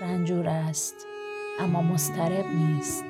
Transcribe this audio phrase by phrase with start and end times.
[0.00, 1.06] رنجور است
[1.60, 3.04] اما مسترب نیست.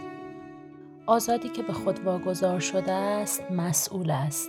[1.06, 4.48] آزادی که به خود واگذار شده است مسئول است.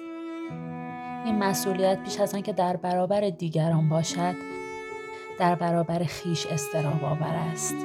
[1.26, 4.36] این مسئولیت پیش از آنکه در برابر دیگران باشد
[5.40, 7.76] در برابر خیش استراب آور است.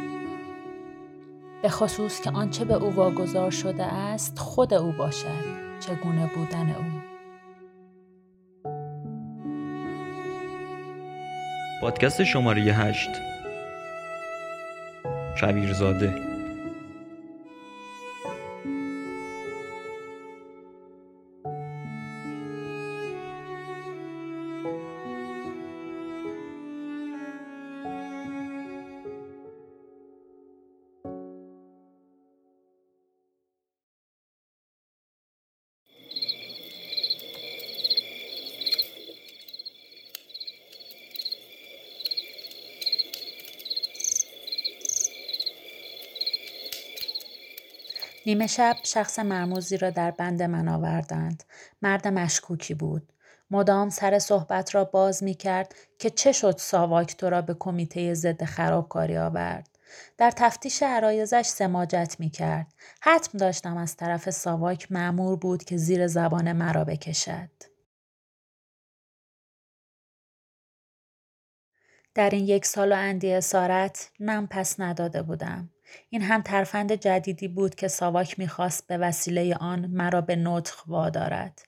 [1.63, 5.45] به خصوص که آنچه به او واگذار شده است خود او باشد
[5.81, 6.85] چگونه بودن او.
[11.81, 13.32] پادکست شماره 8
[15.35, 16.32] شبیرزاده.
[48.27, 51.45] نیمه شب شخص مرموزی را در بند من آوردند.
[51.83, 53.13] مرد مشکوکی بود.
[53.51, 58.15] مدام سر صحبت را باز می کرد که چه شد ساواک تو را به کمیته
[58.15, 59.69] ضد خرابکاری آورد.
[60.19, 62.67] در تفتیش عرایزش سماجت می کرد.
[63.01, 67.51] حتم داشتم از طرف ساواک معمور بود که زیر زبان مرا بکشد.
[72.15, 75.71] در این یک سال و اندی اسارت نم پس نداده بودم.
[76.11, 81.63] این هم ترفند جدیدی بود که ساواک می‌خواست به وسیله آن مرا به نطخ وادارد.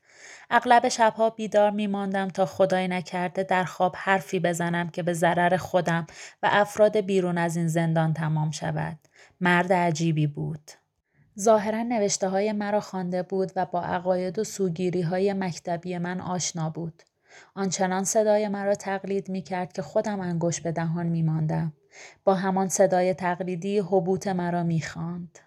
[0.50, 6.06] اغلب شبها بیدار میماندم تا خدای نکرده در خواب حرفی بزنم که به ضرر خودم
[6.42, 8.98] و افراد بیرون از این زندان تمام شود.
[9.40, 10.70] مرد عجیبی بود.
[11.40, 16.70] ظاهرا نوشته های مرا خوانده بود و با عقاید و سوگیری های مکتبی من آشنا
[16.70, 17.02] بود.
[17.54, 21.72] آنچنان صدای مرا تقلید می کرد که خودم انگوش به دهان می ماندم.
[22.24, 25.38] با همان صدای تقلیدی حبوط مرا می خاند.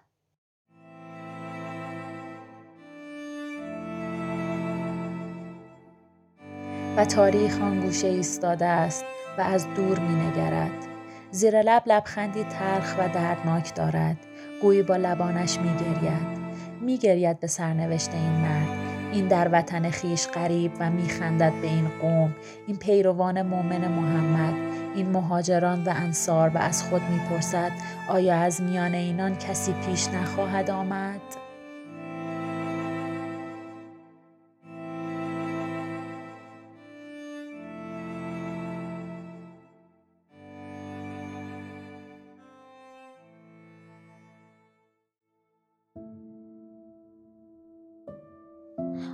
[6.96, 9.04] و تاریخ آن گوشه ایستاده است
[9.38, 10.86] و از دور می نگرد.
[11.30, 14.16] زیر لب لبخندی تلخ و دردناک دارد.
[14.62, 16.38] گویی با لبانش می گرید.
[16.80, 18.77] می گرید به سرنوشت این مرد
[19.12, 22.34] این در وطن خیش قریب و میخندد به این قوم
[22.66, 24.54] این پیروان مؤمن محمد
[24.94, 27.72] این مهاجران و انصار و از خود می‌پرسد
[28.08, 31.47] آیا از میان اینان کسی پیش نخواهد آمد؟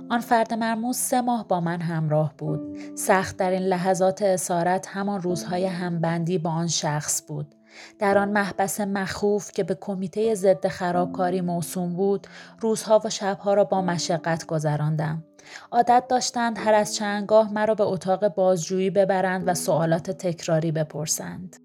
[0.09, 2.77] آن فرد مرموز سه ماه با من همراه بود.
[2.95, 7.55] سخت در این لحظات اسارت همان روزهای همبندی با آن شخص بود.
[7.99, 12.27] در آن محبس مخوف که به کمیته ضد خرابکاری موسوم بود
[12.59, 15.23] روزها و شبها را با مشقت گذراندم
[15.71, 21.64] عادت داشتند هر از چندگاه مرا به اتاق بازجویی ببرند و سوالات تکراری بپرسند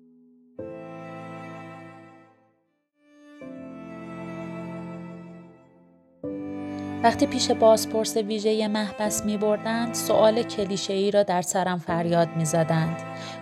[7.03, 12.45] وقتی پیش بازپرس ویژه محبس می بردند سؤال کلیشه ای را در سرم فریاد می
[12.45, 12.97] زدند.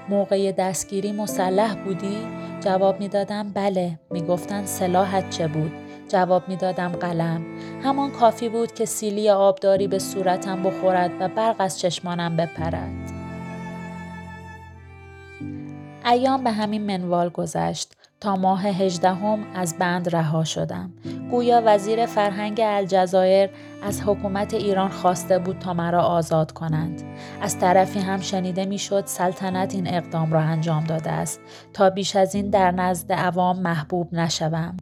[0.08, 2.18] موقع دستگیری مسلح بودی؟
[2.60, 3.98] جواب می دادم بله.
[4.10, 5.72] می گفتند سلاحت چه بود؟
[6.08, 7.47] جواب می دادم قلم.
[7.82, 13.12] همان کافی بود که سیلی آبداری به صورتم بخورد و برق از چشمانم بپرد.
[16.06, 17.94] ایام به همین منوال گذشت.
[18.20, 20.92] تا ماه هجدهم از بند رها شدم.
[21.31, 23.50] گویا وزیر فرهنگ الجزایر
[23.83, 27.03] از حکومت ایران خواسته بود تا مرا آزاد کنند.
[27.41, 31.41] از طرفی هم شنیده می‌شد سلطنت این اقدام را انجام داده است
[31.72, 34.77] تا بیش از این در نزد عوام محبوب نشوم.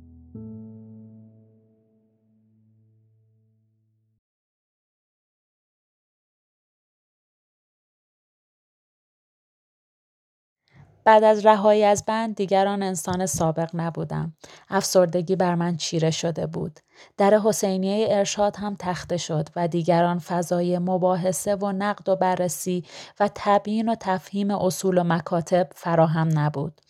[11.07, 14.33] بعد از رهایی از بند دیگران انسان سابق نبودم.
[14.69, 16.81] افسردگی بر من چیره شده بود.
[17.17, 22.85] در حسینیه ارشاد هم تخته شد و دیگران فضای مباحثه و نقد و بررسی
[23.21, 26.81] و تبیین و تفهیم اصول و مکاتب فراهم نبود.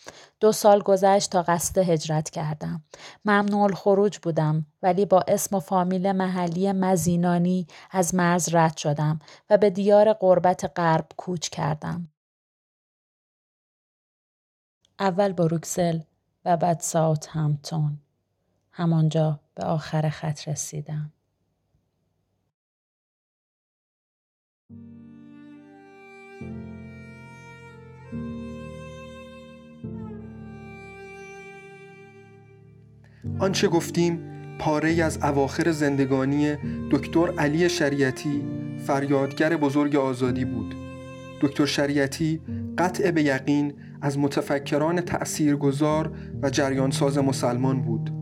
[0.41, 2.83] دو سال گذشت تا قصد هجرت کردم.
[3.25, 9.19] ممنوع خروج بودم ولی با اسم و فامیل محلی مزینانی از مرز رد شدم
[9.51, 12.09] و به دیار قربت غرب کوچ کردم.
[15.01, 16.01] اول بروکسل
[16.45, 17.99] و بعد ساوت همتون.
[18.73, 21.13] همانجا به آخر خط رسیدم.
[33.39, 34.21] آنچه گفتیم
[34.59, 36.57] پاره از اواخر زندگانی
[36.91, 38.45] دکتر علی شریعتی
[38.87, 40.75] فریادگر بزرگ آزادی بود
[41.43, 42.41] دکتر شریعتی
[42.79, 46.13] قطع به یقین از متفکران تأثیرگذار
[46.43, 48.13] و جریانساز مسلمان بود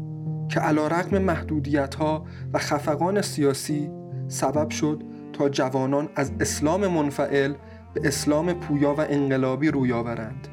[0.48, 3.90] که علا رقم محدودیت ها و خفقان سیاسی
[4.28, 7.54] سبب شد تا جوانان از اسلام منفعل
[7.94, 10.48] به اسلام پویا و انقلابی روی آورند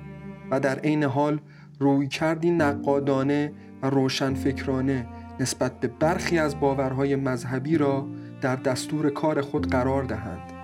[0.52, 1.40] و در عین حال
[1.80, 5.08] روی کردی نقادانه و روشنفکرانه
[5.40, 8.08] نسبت به برخی از باورهای مذهبی را
[8.42, 10.61] در دستور کار خود قرار دهند.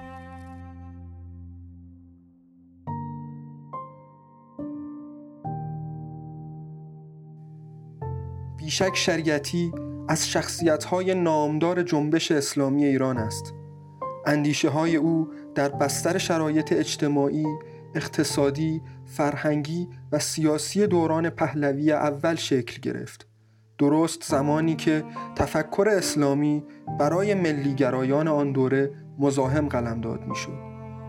[8.68, 9.72] بیشک شریعتی
[10.08, 13.54] از شخصیت‌های نامدار جنبش اسلامی ایران است.
[14.25, 17.46] اندیشه های او در بستر شرایط اجتماعی،
[17.96, 23.28] اقتصادی، فرهنگی و سیاسی دوران پهلوی اول شکل گرفت.
[23.78, 25.04] درست زمانی که
[25.36, 26.63] تفکر اسلامی
[27.00, 30.60] برای ملیگرایان آن دوره مزاحم قلمداد می‌شد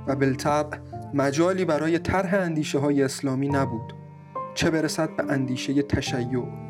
[0.06, 0.78] و بالطبع
[1.14, 3.92] مجالی برای طرح اندیشه های اسلامی نبود.
[4.54, 6.67] چه برسد به اندیشه تشیع؟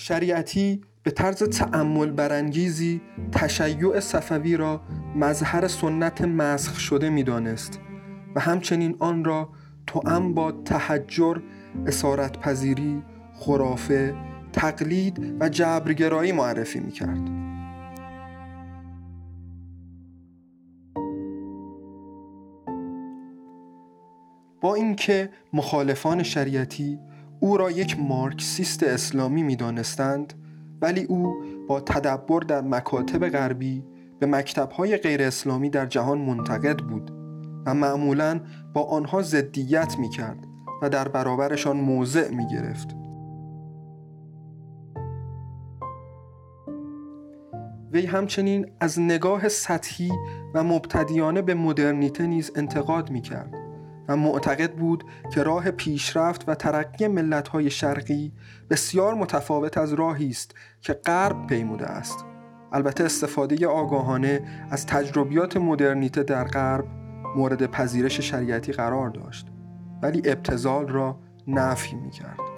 [0.00, 3.00] شریعتی به طرز تعمل برانگیزی
[3.32, 4.80] تشیع صفوی را
[5.16, 7.80] مظهر سنت مسخ شده می‌دانست
[8.34, 9.48] و همچنین آن را
[9.86, 11.36] توأم با تحجر
[11.86, 13.02] اسارت پذیری
[13.34, 14.14] خرافه
[14.52, 17.30] تقلید و جبرگرایی معرفی می‌کرد.
[24.60, 26.98] با اینکه مخالفان شریعتی
[27.40, 30.34] او را یک مارکسیست اسلامی می‌دانستند
[30.82, 31.34] ولی او
[31.68, 33.84] با تدبر در مکاتب غربی
[34.18, 37.10] به مکتبهای غیر اسلامی در جهان منتقد بود
[37.66, 38.40] و معمولا
[38.74, 40.46] با آنها ضدیت می کرد
[40.82, 42.96] و در برابرشان موضع می گرفت.
[47.92, 50.10] وی همچنین از نگاه سطحی
[50.54, 53.59] و مبتدیانه به مدرنیته نیز انتقاد می کرد
[54.10, 55.04] و معتقد بود
[55.34, 58.32] که راه پیشرفت و ترقی ملت‌های شرقی
[58.70, 62.24] بسیار متفاوت از راهی است که غرب پیموده است
[62.72, 64.40] البته استفاده آگاهانه
[64.70, 66.84] از تجربیات مدرنیته در غرب
[67.36, 69.46] مورد پذیرش شریعتی قرار داشت
[70.02, 72.49] ولی ابتزال را نفی می کرد.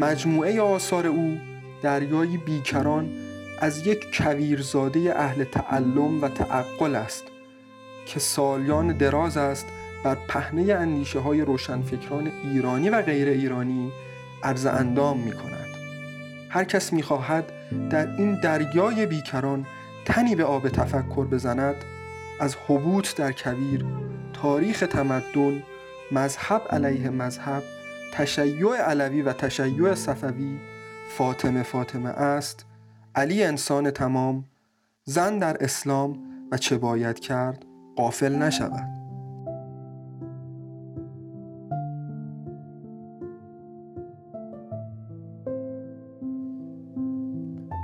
[0.00, 1.38] مجموعه آثار او
[1.82, 3.10] دریایی بیکران
[3.58, 7.24] از یک کویرزاده اهل تعلم و تعقل است
[8.06, 9.66] که سالیان دراز است
[10.04, 13.92] بر پهنه اندیشه های روشنفکران ایرانی و غیر ایرانی
[14.42, 15.68] عرض اندام می کند
[16.48, 17.52] هر کس می خواهد
[17.90, 19.66] در این دریای بیکران
[20.04, 21.76] تنی به آب تفکر بزند
[22.40, 23.84] از حبوط در کویر
[24.32, 25.62] تاریخ تمدن
[26.12, 27.62] مذهب علیه مذهب
[28.12, 30.58] تشیع علوی و تشیع صفوی
[31.08, 32.66] فاطمه فاطمه است.
[33.14, 34.44] علی انسان تمام
[35.04, 36.18] زن در اسلام
[36.52, 37.64] و چه باید کرد؟
[37.96, 39.00] قافل نشود.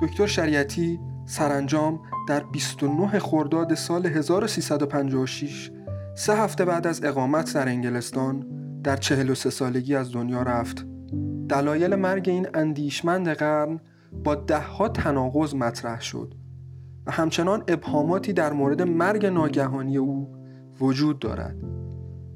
[0.03, 5.71] دکتر شریعتی سرانجام در 29 خرداد سال 1356
[6.15, 8.47] سه هفته بعد از اقامت در انگلستان
[8.87, 10.87] در 43 سالگی از دنیا رفت.
[11.49, 13.81] دلایل مرگ این اندیشمند قرن
[14.25, 16.35] با دهها تناقض مطرح شد
[17.07, 20.35] و همچنان ابهاماتی در مورد مرگ ناگهانی او
[20.81, 21.57] وجود دارد.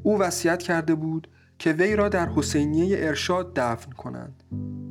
[0.03, 1.29] او وصیت کرده بود
[1.59, 4.43] که وی را در حسینیه ارشاد دفن کنند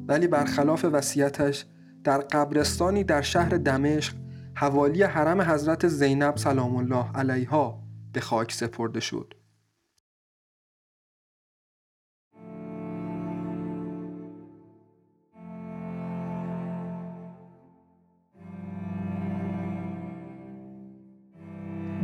[0.08, 1.66] ولی برخلاف وصیتش
[2.04, 4.14] در قبرستانی در شهر دمشق
[4.56, 7.80] حوالی حرم حضرت زینب سلام الله علیها
[8.14, 9.39] به خاک سپرده شد.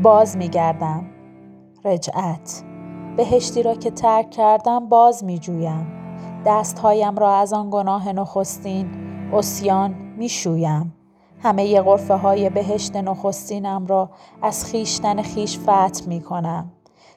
[0.05, 1.05] باز می گردم
[1.85, 2.63] رجعت.
[3.17, 5.87] بهشتی را که ترک کردم باز می جویم
[6.45, 8.89] دستهایم را از آن گناه نخستین
[9.33, 10.93] اسیان می شویم
[11.43, 14.09] همه غرفه های بهشت نخستینم را
[14.41, 16.71] از خیشتن خیش فتح می کنم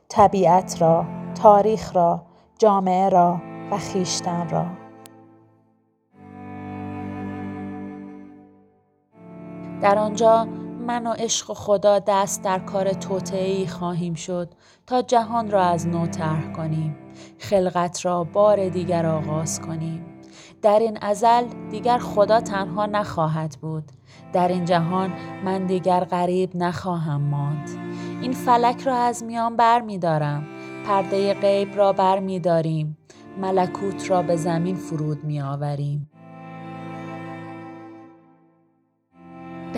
[0.09, 1.05] طبیعت را
[1.43, 2.23] تاریخ را
[2.59, 3.41] جامعه را
[3.71, 4.65] و خیشتن را.
[9.81, 10.47] در آنجا
[10.89, 14.49] من و عشق و خدا دست در کار توطعهای خواهیم شد
[14.87, 16.97] تا جهان را از نو طرح کنیم
[17.39, 20.07] خلقت را بار دیگر آغاز کنیم.
[20.63, 23.85] در این ازل دیگر خدا تنها نخواهد بود.
[24.33, 25.13] در این جهان
[25.45, 27.71] من دیگر غریب نخواهم ماند.
[28.23, 30.47] این فلک را از میان بر می دارم.
[30.87, 32.99] پرده غیب را بر می داریم.
[33.41, 36.11] ملکوت را به زمین فرود می آوریم.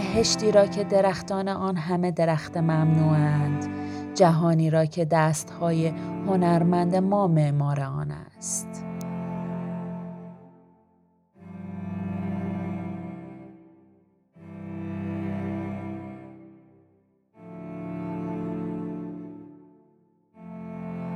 [0.00, 3.68] بهشتی را که درختان آن همه درخت ممنوعند
[4.14, 5.86] جهانی را که دستهای
[6.26, 8.84] هنرمند ما معمار آن است.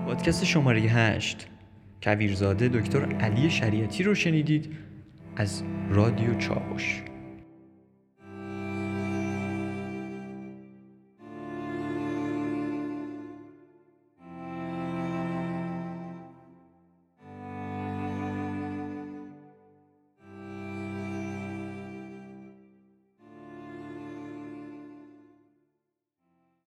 [0.06, 1.46] پادکست شماره 8
[2.02, 4.76] کویرزاده دکتر علی شریعتی رو شنیدید
[5.36, 7.13] از رادیو چاوش.